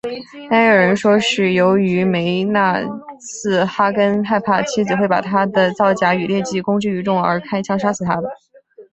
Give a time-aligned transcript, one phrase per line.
[0.49, 2.81] 但也有人说是由于梅纳
[3.19, 8.23] 茨哈根害怕妻子会把他的造假与劣迹公之于众而开枪杀死她的。